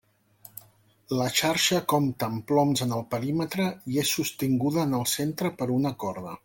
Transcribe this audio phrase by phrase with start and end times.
[1.19, 5.75] La xarxa compta amb ploms en el perímetre i és sostinguda en el centre per
[5.81, 6.39] una corda.